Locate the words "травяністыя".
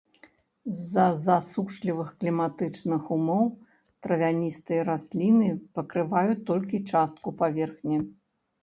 4.07-4.81